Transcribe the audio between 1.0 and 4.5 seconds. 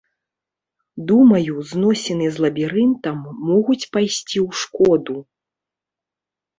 Думаю, зносіны з лабірынтам могуць пайсці